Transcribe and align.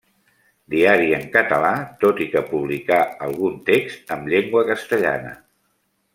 Diari 0.73 1.11
en 1.17 1.27
català, 1.35 1.73
tot 2.05 2.21
i 2.25 2.27
que 2.35 2.43
publicà 2.55 2.99
algun 3.27 3.61
text 3.69 4.15
amb 4.17 4.33
llengua 4.33 4.65
castellana. 4.73 5.37